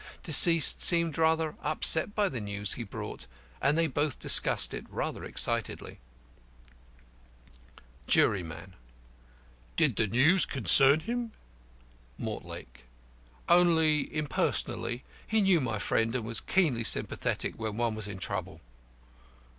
Deceased 0.23 0.81
seemed 0.81 1.15
rather 1.19 1.53
upset 1.61 2.15
by 2.15 2.27
the 2.27 2.41
news 2.41 2.73
he 2.73 2.81
brought, 2.81 3.27
and 3.61 3.77
they 3.77 3.85
both 3.85 4.17
discussed 4.17 4.73
it 4.73 4.83
rather 4.89 5.23
excitedly. 5.23 5.99
By 6.71 7.83
a 7.83 8.09
JURYMAN: 8.13 8.73
Did 9.75 9.97
the 9.97 10.07
news 10.07 10.47
concern 10.47 11.01
him? 11.01 11.33
MORTLAKE: 12.17 12.85
Only 13.47 14.11
impersonally. 14.11 15.03
He 15.27 15.39
knew 15.39 15.61
my 15.61 15.77
friend, 15.77 16.15
and 16.15 16.25
was 16.25 16.39
keenly 16.41 16.83
sympathetic 16.83 17.53
when 17.59 17.77
one 17.77 17.93
was 17.93 18.07
in 18.07 18.17
trouble. 18.17 18.59